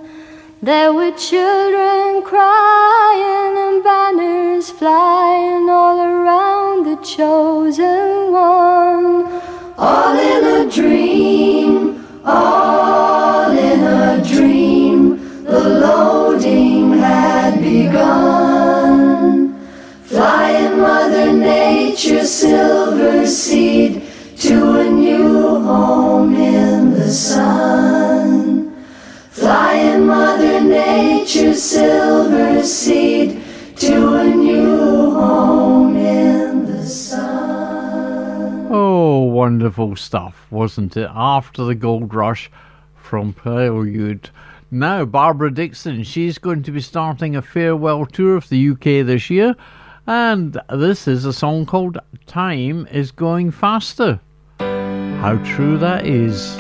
There 0.62 0.94
were 0.94 1.14
children 1.30 2.22
crying 2.22 3.54
and 3.66 3.84
banners 3.84 4.70
flying 4.70 5.68
all 5.70 6.00
around 6.12 6.86
the 6.86 6.98
chosen 7.02 8.32
one. 8.32 9.42
All 9.76 10.16
in 10.34 10.44
a 10.60 10.70
dream, 10.70 12.06
all 12.24 13.58
in 13.58 13.82
a 13.84 14.24
dream. 14.24 15.00
The 15.50 15.64
loading 15.84 16.39
Flying 20.04 20.80
Mother 20.80 21.32
Nature's 21.34 22.32
silver 22.32 23.26
seed 23.26 24.04
to 24.38 24.80
a 24.80 24.90
new 24.90 25.62
home 25.62 26.36
in 26.36 26.92
the 26.92 27.10
sun. 27.10 27.80
Mother 30.10 30.62
Nature's 30.62 31.62
silver 31.62 32.64
seed 32.64 33.44
to 33.76 34.14
a 34.16 34.24
new 34.24 35.12
home 35.12 35.96
in 35.96 36.66
the 36.66 36.84
sun. 36.84 38.68
Oh, 38.72 39.20
wonderful 39.26 39.96
stuff, 39.96 40.48
wasn't 40.50 40.98
it? 40.98 41.10
After 41.14 41.64
the 41.64 41.76
gold 41.76 42.14
rush 42.14 42.50
from 42.96 43.34
Prelude. 43.34 44.32
Now, 44.72 45.04
Barbara 45.04 45.52
Dickson, 45.52 46.04
she's 46.04 46.38
going 46.38 46.62
to 46.62 46.72
be 46.72 46.80
starting 46.80 47.36
a 47.36 47.42
farewell 47.42 48.06
tour 48.06 48.36
of 48.36 48.50
the 48.50 48.70
UK 48.70 49.04
this 49.04 49.32
year, 49.32 49.56
and 50.06 50.62
this 50.70 51.08
is 51.08 51.26
a 51.26 51.34
song 51.34 51.66
called 51.66 51.98
Time 52.28 52.86
is 52.92 53.10
Going 53.10 53.50
Faster. 53.50 54.20
How 54.60 55.42
true 55.44 55.80
that 55.80 56.06
is. 56.06 56.56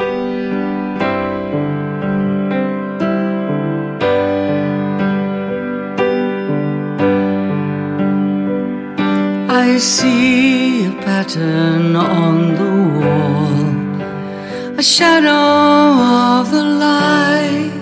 I 9.51 9.77
see 9.77 10.87
a 10.87 10.91
pattern 11.03 11.95
on 11.95 12.55
the 12.55 12.73
wall, 12.99 14.79
a 14.79 14.81
shadow 14.81 16.41
of 16.41 16.49
the 16.49 16.63
light. 16.63 17.78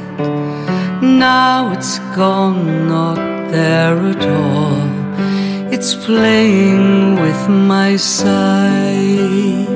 Now 1.17 1.71
it's 1.71 1.97
gone, 2.15 2.87
not 2.87 3.15
there 3.49 3.97
at 3.97 4.21
all. 4.21 4.77
It's 5.73 5.95
playing 5.95 7.15
with 7.15 7.49
my 7.49 7.95
sight. 7.95 9.67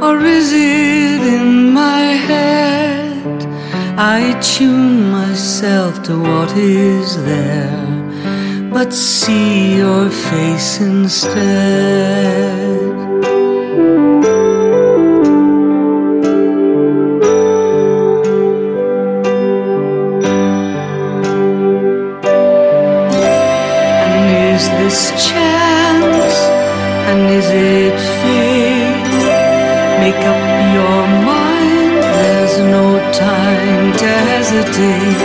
Or 0.00 0.18
is 0.18 0.52
it 0.52 1.20
in 1.36 1.72
my 1.72 2.02
head? 2.28 2.62
I 3.98 4.40
tune 4.40 5.11
myself 5.32 6.02
to 6.02 6.20
what 6.20 6.54
is 6.58 7.16
there, 7.24 8.68
but 8.70 8.92
see 8.92 9.78
your 9.78 10.10
face 10.10 10.78
instead. 10.78 12.81
Hesitate. 34.72 35.18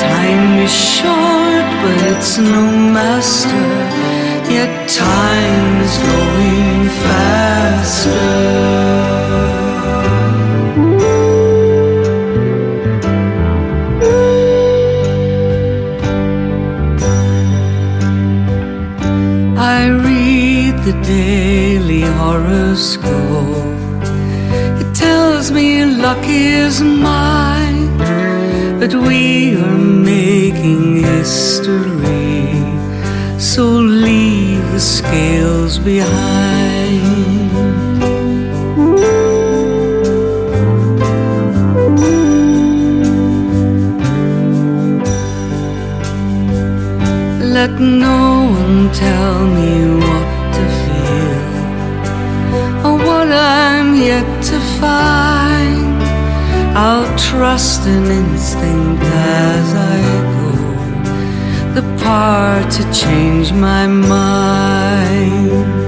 Time 0.00 0.58
is 0.58 0.72
short, 0.72 1.66
but 1.82 1.96
it's 2.12 2.38
no 2.38 2.66
master. 2.92 3.66
Yet 4.50 4.88
time 4.88 5.80
is 5.80 5.98
going 5.98 6.88
faster. 7.04 8.52
I 19.58 19.88
read 19.88 20.74
the 20.84 20.92
daily 21.02 22.02
horoscope. 22.02 23.10
It 24.80 24.94
tells 24.94 25.50
me 25.50 25.84
luck 25.84 26.24
is 26.26 26.80
mine, 26.82 27.21
but 28.92 29.08
we 29.08 29.56
are 29.56 29.78
making 29.78 31.02
history. 31.02 32.52
So 33.38 33.64
leave 33.64 34.64
the 34.72 34.80
scales 34.80 35.78
behind. 35.78 37.00
Let 47.40 47.70
no 47.80 48.50
one 48.50 48.92
tell 48.92 49.46
me 49.46 49.72
what 50.02 50.26
to 50.56 50.64
feel 50.80 51.40
or 52.86 52.96
what 53.06 53.28
I'm 53.30 53.94
yet 53.96 54.26
to 54.44 54.58
find. 54.80 55.21
I'll 56.74 57.18
trust 57.18 57.86
an 57.86 58.06
instinct 58.06 59.02
as 59.02 59.74
I 59.74 60.00
go, 60.32 61.74
the 61.74 61.82
power 62.02 62.62
to 62.70 62.92
change 62.92 63.52
my 63.52 63.86
mind. 63.86 65.81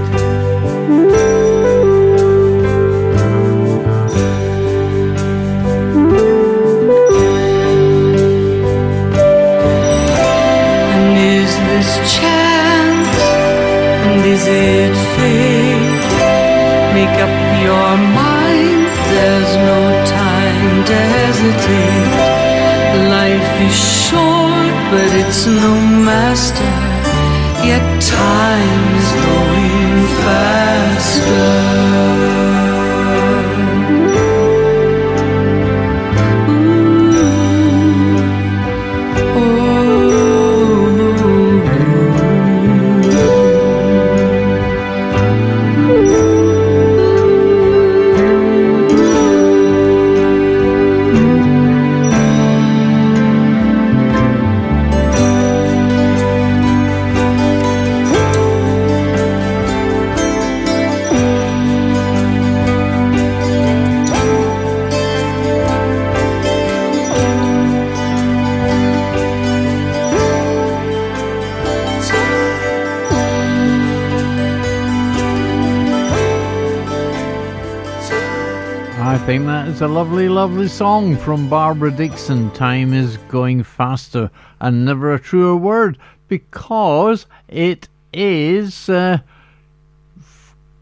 Is 79.75 79.81
a 79.81 79.89
lovely, 79.89 80.29
lovely 80.29 80.69
song 80.69 81.17
from 81.17 81.49
Barbara 81.49 81.91
Dickson. 81.91 82.49
Time 82.51 82.93
is 82.93 83.17
going 83.27 83.61
faster, 83.61 84.31
and 84.61 84.85
never 84.85 85.13
a 85.13 85.19
truer 85.19 85.57
word 85.57 85.97
because 86.29 87.25
it 87.49 87.89
is 88.13 88.87
uh, 88.87 89.17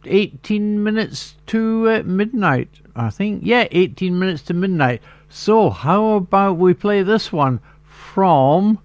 18 0.06 0.84
minutes 0.84 1.34
to 1.48 1.90
uh, 1.90 2.04
midnight. 2.06 2.70
I 2.96 3.10
think, 3.10 3.42
yeah, 3.44 3.68
18 3.72 4.20
minutes 4.20 4.44
to 4.44 4.54
midnight. 4.54 5.02
So, 5.28 5.72
how 5.72 6.12
about 6.12 6.58
we 6.58 6.76
play 6.76 7.02
this 7.02 7.32
one 7.32 7.62
from 7.88 8.78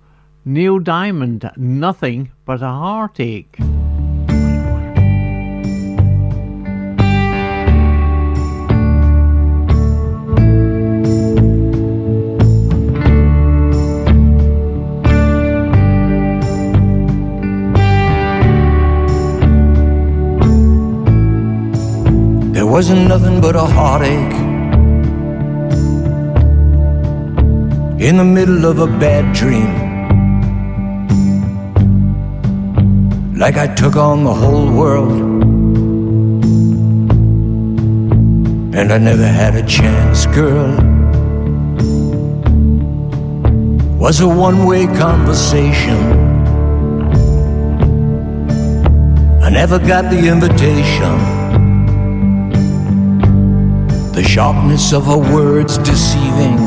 Neil 0.42 0.78
Diamond? 0.78 1.50
Nothing 1.58 2.30
but 2.46 2.62
a 2.62 2.68
heartache. 2.68 3.58
Wasn't 22.78 23.08
nothing 23.08 23.40
but 23.40 23.56
a 23.56 23.66
heartache 23.76 24.34
in 28.08 28.18
the 28.18 28.24
middle 28.24 28.66
of 28.66 28.78
a 28.78 28.86
bad 28.86 29.34
dream. 29.34 29.72
Like 33.36 33.56
I 33.56 33.66
took 33.74 33.96
on 33.96 34.22
the 34.22 34.32
whole 34.32 34.70
world. 34.72 35.18
and 38.78 38.92
I 38.92 38.98
never 38.98 39.26
had 39.26 39.56
a 39.56 39.66
chance, 39.66 40.26
girl. 40.26 40.70
Was 43.98 44.20
a 44.20 44.28
one 44.28 44.66
way 44.66 44.86
conversation. 44.86 46.00
I 49.42 49.50
never 49.50 49.80
got 49.80 50.04
the 50.12 50.28
invitation. 50.28 51.37
The 54.18 54.24
sharpness 54.24 54.92
of 54.92 55.06
her 55.06 55.16
words 55.16 55.78
deceiving. 55.78 56.58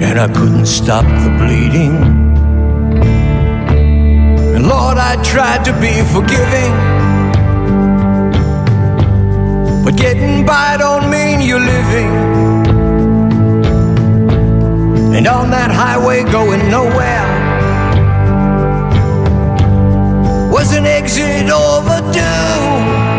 And 0.00 0.16
I 0.16 0.28
couldn't 0.28 0.66
stop 0.66 1.02
the 1.24 1.30
bleeding. 1.40 1.96
And 4.54 4.68
Lord, 4.68 4.96
I 4.96 5.20
tried 5.24 5.64
to 5.64 5.72
be 5.80 5.90
forgiving. 6.14 6.72
But 9.84 9.96
getting 9.96 10.46
by 10.46 10.76
don't 10.76 11.10
mean 11.10 11.40
you're 11.40 11.58
living. 11.58 12.10
And 15.16 15.26
on 15.26 15.50
that 15.50 15.72
highway 15.72 16.22
going 16.30 16.70
nowhere 16.70 17.26
was 20.52 20.76
an 20.76 20.86
exit 20.86 21.50
overdue. 21.50 23.09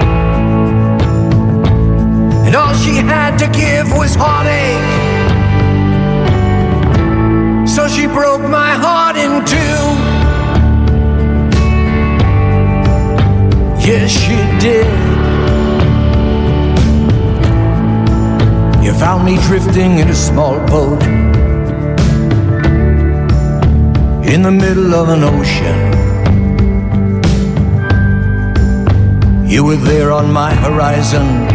And 2.52 2.58
all 2.58 2.74
she 2.74 2.95
had 2.95 3.38
to 3.38 3.47
give 3.47 3.93
was 3.93 4.14
heartache. 4.14 4.89
So 7.66 7.88
she 7.88 8.08
broke 8.08 8.41
my 8.41 8.72
heart 8.72 9.16
in 9.16 9.45
two. 9.45 9.86
Yes, 13.88 14.12
she 14.12 14.36
did. 14.60 14.86
You 18.84 18.91
found 18.99 19.24
me 19.24 19.38
drifting 19.47 19.99
in 19.99 20.10
a 20.10 20.14
small 20.14 20.60
boat 20.68 21.02
in 24.28 24.41
the 24.41 24.52
middle 24.52 24.93
of 24.93 25.08
an 25.08 25.24
ocean. 25.24 25.80
You 29.47 29.64
were 29.64 29.78
there 29.78 30.12
on 30.12 30.34
my 30.34 30.54
horizon, 30.54 31.51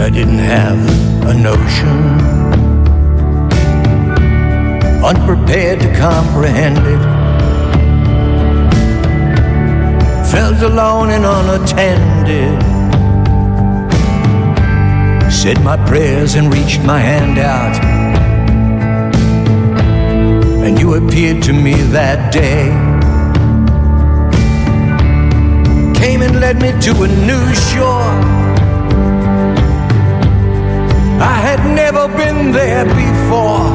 I 0.00 0.08
didn't 0.08 0.38
have 0.38 0.78
a 1.28 1.34
notion. 1.34 1.98
Unprepared 5.04 5.80
to 5.80 5.94
comprehend 5.94 6.78
it, 6.78 7.02
felt 10.32 10.62
alone 10.62 11.10
and 11.10 11.26
unattended. 11.26 12.62
Said 15.30 15.62
my 15.62 15.76
prayers 15.86 16.34
and 16.34 16.52
reached 16.52 16.82
my 16.82 16.98
hand 16.98 17.38
out. 17.38 17.76
And 20.64 20.78
you 20.78 20.94
appeared 20.94 21.42
to 21.42 21.52
me 21.52 21.74
that 21.92 22.32
day. 22.32 22.70
Came 26.00 26.22
and 26.22 26.40
led 26.40 26.56
me 26.62 26.72
to 26.86 27.02
a 27.02 27.08
new 27.26 27.54
shore. 27.54 28.39
I 31.20 31.36
had 31.38 31.60
never 31.76 32.08
been 32.08 32.50
there 32.50 32.86
before. 32.86 33.68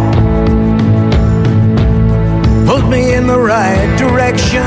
Pulled 2.65 2.89
me 2.89 3.13
in 3.13 3.27
the 3.27 3.37
right 3.37 3.95
direction. 3.99 4.61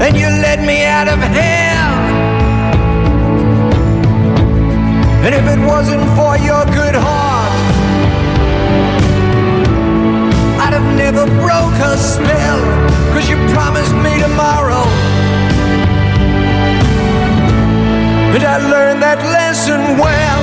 And 0.00 0.16
you 0.16 0.28
led 0.28 0.60
me 0.64 0.84
out 0.84 1.08
of 1.08 1.18
hell. 1.18 1.90
And 5.24 5.34
if 5.34 5.46
it 5.54 5.66
wasn't 5.66 6.04
for 6.16 6.38
your 6.38 6.64
good 6.66 6.94
heart, 6.94 7.52
I'd 10.62 10.74
have 10.74 10.96
never 10.96 11.26
broke 11.42 11.74
her 11.84 11.96
spell. 11.96 12.60
Cause 13.12 13.28
you 13.28 13.36
promised 13.52 13.94
me 13.96 14.20
tomorrow. 14.20 15.19
And 18.34 18.44
I 18.44 18.58
learned 18.58 19.02
that 19.02 19.18
lesson 19.36 19.80
well. 19.98 20.42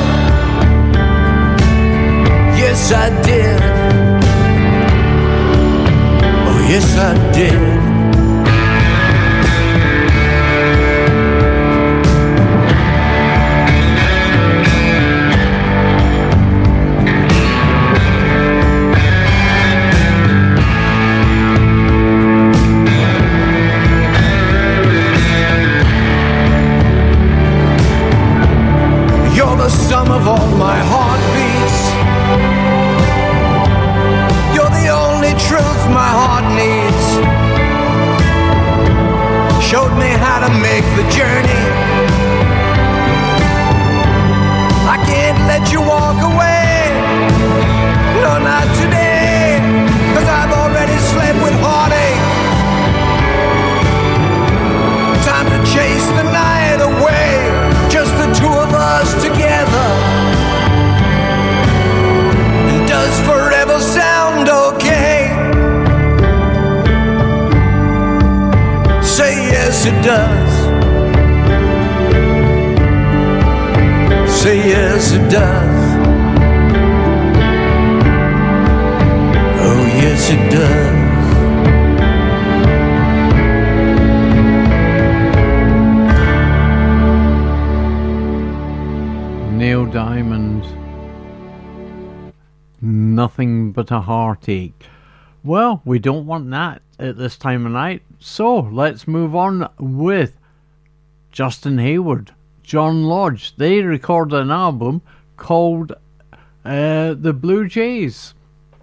Yes, 2.58 2.92
I 2.92 3.10
did. 3.24 3.62
Oh, 6.48 6.60
yes, 6.70 6.98
I 6.98 7.32
did. 7.32 7.77
But 93.78 93.92
a 93.92 94.02
heartache. 94.02 94.88
Well, 95.44 95.84
we 95.86 96.00
don't 96.00 96.26
want 96.26 96.50
that 96.50 96.82
at 96.98 97.16
this 97.16 97.38
time 97.38 97.68
of 97.68 97.74
night, 97.74 98.02
so 98.18 98.58
let's 98.58 99.08
move 99.08 99.36
on 99.36 99.70
with 99.78 100.36
Justin 101.32 101.78
Hayward, 101.78 102.34
John 102.64 103.04
Lodge. 103.04 103.56
They 103.56 103.84
recorded 103.84 104.36
an 104.36 104.50
album 104.50 105.04
called 105.38 105.92
uh, 106.66 107.14
The 107.14 107.34
Blue 107.40 107.68
Jays, 107.68 108.34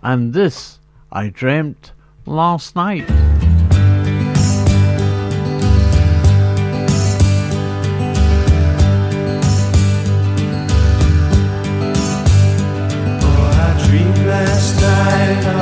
and 0.00 0.32
this 0.32 0.78
I 1.10 1.26
dreamt 1.26 1.90
last 2.24 2.76
night. 2.76 3.33
Night 14.84 15.53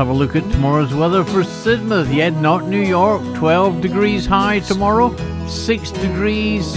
have 0.00 0.08
a 0.08 0.12
look 0.14 0.34
at 0.34 0.50
tomorrow's 0.50 0.94
weather 0.94 1.22
for 1.22 1.42
Sidmouth. 1.42 2.10
Yet 2.10 2.32
not 2.36 2.66
New 2.66 2.80
York. 2.80 3.20
12 3.36 3.82
degrees 3.82 4.24
high 4.24 4.60
tomorrow, 4.60 5.14
6 5.46 5.90
degrees 5.90 6.72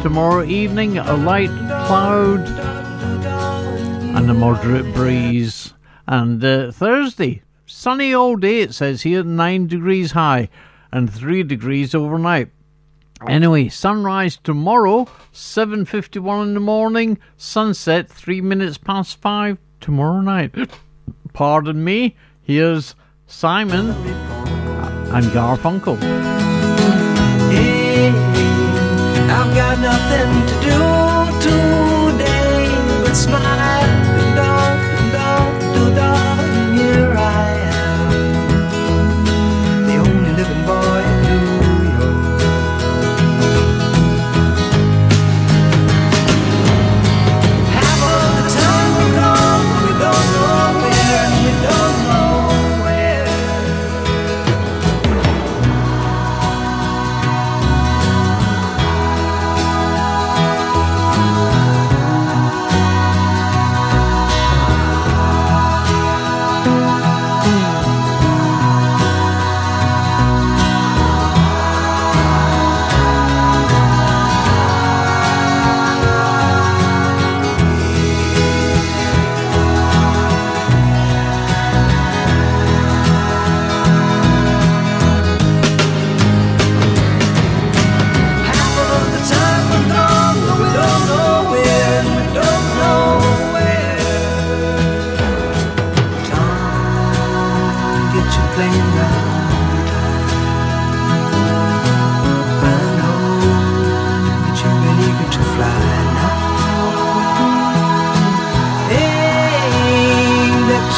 tomorrow 0.00 0.44
evening, 0.44 0.96
a 0.96 1.16
light 1.16 1.50
cloud, 1.88 2.46
and 4.16 4.30
a 4.30 4.32
moderate 4.32 4.94
breeze. 4.94 5.74
And 6.06 6.44
uh, 6.44 6.70
Thursday, 6.70 7.42
sunny 7.66 8.14
all 8.14 8.36
day, 8.36 8.60
it 8.60 8.74
says 8.74 9.02
here, 9.02 9.24
9 9.24 9.66
degrees 9.66 10.12
high 10.12 10.48
and 10.92 11.12
3 11.12 11.42
degrees 11.42 11.96
overnight. 11.96 12.52
Anyway, 13.26 13.70
sunrise 13.70 14.36
tomorrow, 14.36 15.08
7.51 15.34 16.42
in 16.44 16.54
the 16.54 16.60
morning, 16.60 17.18
sunset 17.36 18.08
3 18.08 18.40
minutes 18.40 18.78
past 18.78 19.20
5 19.20 19.58
tomorrow 19.80 20.20
night. 20.20 20.54
Pardon 21.32 21.82
me, 21.82 22.14
here's 22.48 22.96
Simon 23.26 23.90
and 25.14 25.24
Garfunkel. 25.36 25.98
Hey, 27.52 28.08
I've 29.28 29.54
got 29.54 29.78
nothing 29.78 30.30
to 30.50 30.54
do 30.64 30.78
today 31.44 33.02
but 33.04 33.14
smile 33.14 33.77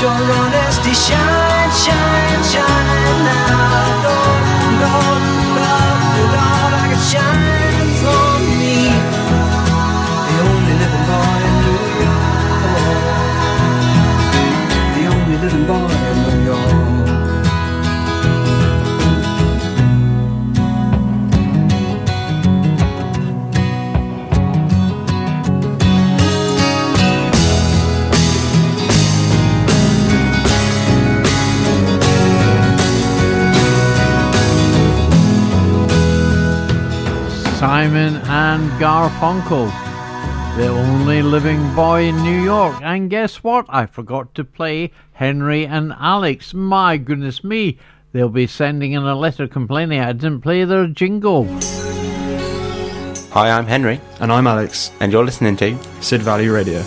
your 0.00 0.10
honesty 0.10 0.94
shine, 0.94 1.70
shine, 1.72 2.42
shine 2.42 3.24
now. 3.24 3.69
Simon 37.60 38.16
and 38.16 38.70
Garfunkel, 38.80 39.66
the 40.56 40.68
only 40.68 41.20
living 41.20 41.62
boy 41.74 42.04
in 42.04 42.16
New 42.22 42.42
York. 42.42 42.80
And 42.80 43.10
guess 43.10 43.44
what? 43.44 43.66
I 43.68 43.84
forgot 43.84 44.34
to 44.36 44.44
play 44.44 44.92
Henry 45.12 45.66
and 45.66 45.92
Alex. 45.98 46.54
My 46.54 46.96
goodness 46.96 47.44
me. 47.44 47.76
They'll 48.12 48.30
be 48.30 48.46
sending 48.46 48.92
in 48.92 49.02
a 49.02 49.14
letter 49.14 49.46
complaining 49.46 50.00
I 50.00 50.14
didn't 50.14 50.40
play 50.40 50.64
their 50.64 50.86
jingle. 50.86 51.44
Hi, 53.32 53.50
I'm 53.50 53.66
Henry, 53.66 54.00
And 54.20 54.32
I'm 54.32 54.46
Alex, 54.46 54.90
and 54.98 55.12
you're 55.12 55.26
listening 55.26 55.58
to 55.58 55.76
Sid 56.00 56.22
Valley 56.22 56.48
Radio. 56.48 56.82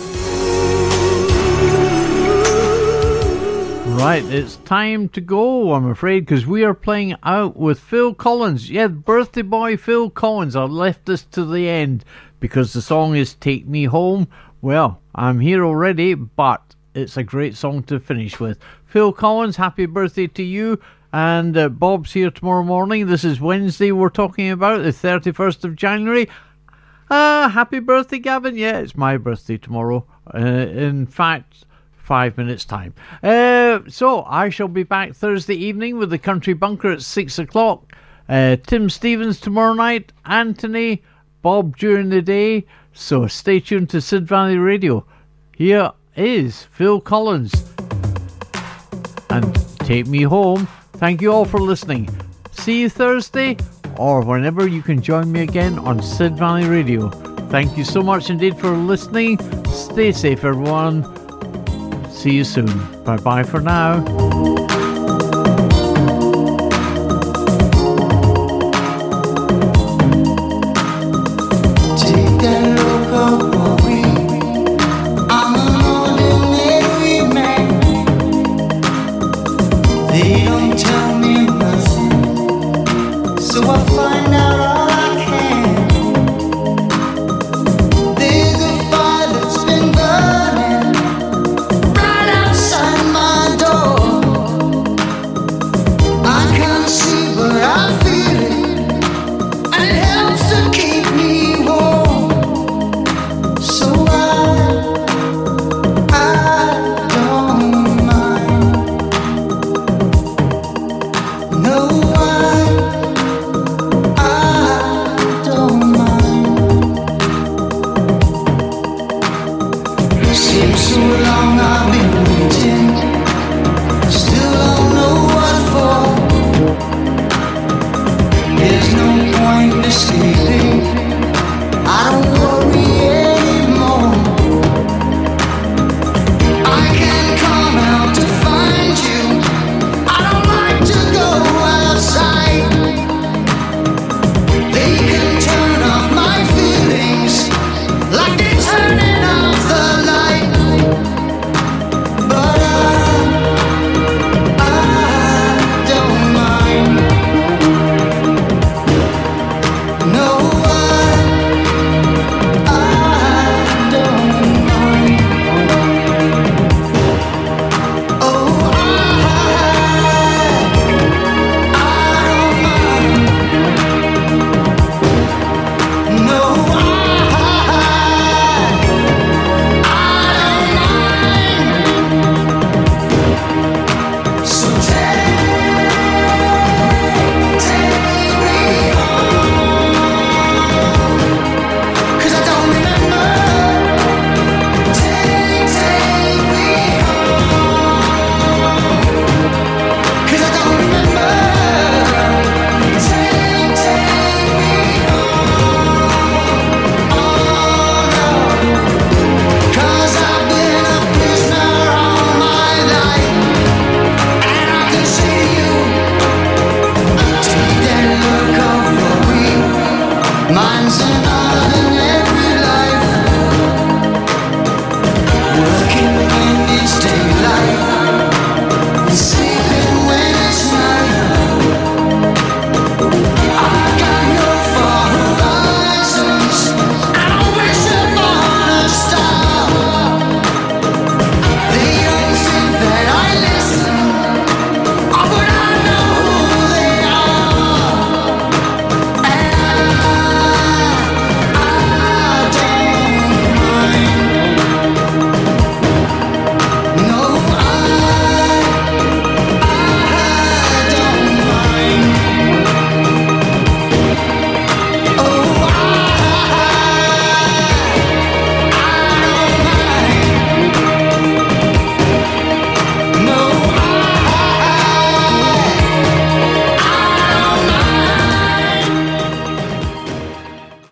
Right, 3.94 4.24
it's 4.24 4.56
time 4.56 5.08
to 5.10 5.20
go, 5.20 5.72
I'm 5.72 5.88
afraid, 5.88 6.26
because 6.26 6.44
we 6.44 6.64
are 6.64 6.74
playing 6.74 7.14
out 7.22 7.56
with 7.56 7.78
Phil 7.78 8.12
Collins. 8.12 8.68
Yeah, 8.68 8.88
birthday 8.88 9.42
boy 9.42 9.76
Phil 9.76 10.10
Collins. 10.10 10.56
I 10.56 10.64
left 10.64 11.06
this 11.06 11.22
to 11.26 11.44
the 11.44 11.68
end 11.68 12.04
because 12.40 12.72
the 12.72 12.82
song 12.82 13.14
is 13.14 13.34
Take 13.34 13.66
Me 13.66 13.84
Home. 13.84 14.26
Well, 14.60 15.00
I'm 15.14 15.38
here 15.38 15.64
already, 15.64 16.14
but 16.14 16.74
it's 16.94 17.16
a 17.16 17.22
great 17.22 17.56
song 17.56 17.84
to 17.84 18.00
finish 18.00 18.40
with. 18.40 18.58
Phil 18.84 19.12
Collins, 19.12 19.56
happy 19.56 19.86
birthday 19.86 20.26
to 20.26 20.42
you. 20.42 20.80
And 21.12 21.56
uh, 21.56 21.68
Bob's 21.68 22.12
here 22.12 22.32
tomorrow 22.32 22.64
morning. 22.64 23.06
This 23.06 23.22
is 23.22 23.40
Wednesday 23.40 23.92
we're 23.92 24.08
talking 24.08 24.50
about, 24.50 24.82
the 24.82 24.90
31st 24.90 25.64
of 25.64 25.76
January. 25.76 26.28
Ah, 27.10 27.48
happy 27.54 27.78
birthday, 27.78 28.18
Gavin. 28.18 28.56
Yeah, 28.56 28.78
it's 28.78 28.96
my 28.96 29.16
birthday 29.18 29.56
tomorrow. 29.56 30.04
Uh, 30.34 30.38
in 30.38 31.06
fact, 31.06 31.64
five 32.04 32.36
minutes' 32.36 32.64
time. 32.64 32.94
Uh, 33.22 33.80
so 33.88 34.22
I 34.24 34.50
shall 34.50 34.68
be 34.68 34.82
back 34.82 35.14
Thursday 35.14 35.54
evening 35.54 35.98
with 35.98 36.10
the 36.10 36.18
Country 36.18 36.52
Bunker 36.52 36.92
at 36.92 37.02
six 37.02 37.38
o'clock. 37.38 37.92
Uh, 38.28 38.56
Tim 38.66 38.88
Stevens 38.88 39.40
tomorrow 39.40 39.72
night. 39.72 40.12
Anthony, 40.24 41.02
Bob 41.42 41.76
during 41.76 42.10
the 42.10 42.22
day. 42.22 42.66
So 42.92 43.26
stay 43.26 43.58
tuned 43.58 43.90
to 43.90 44.00
Sid 44.00 44.26
Valley 44.26 44.58
Radio. 44.58 45.04
Here 45.56 45.92
is 46.16 46.64
Phil 46.64 47.00
Collins 47.00 47.52
and 49.30 49.54
Take 49.80 50.06
Me 50.06 50.22
Home. 50.22 50.68
Thank 50.94 51.20
you 51.20 51.32
all 51.32 51.44
for 51.44 51.58
listening. 51.58 52.08
See 52.52 52.82
you 52.82 52.88
Thursday 52.88 53.56
or 53.96 54.22
whenever 54.22 54.66
you 54.66 54.82
can 54.82 55.00
join 55.02 55.30
me 55.32 55.42
again 55.42 55.78
on 55.78 56.02
Sid 56.02 56.36
Valley 56.36 56.66
Radio. 56.66 57.08
Thank 57.48 57.76
you 57.76 57.84
so 57.84 58.02
much 58.02 58.30
indeed 58.30 58.58
for 58.58 58.70
listening. 58.70 59.38
Stay 59.66 60.12
safe, 60.12 60.44
everyone. 60.44 61.23
See 62.24 62.36
you 62.36 62.44
soon. 62.44 62.72
Bye 63.04 63.18
bye 63.18 63.42
for 63.42 63.60
now. 63.60 64.53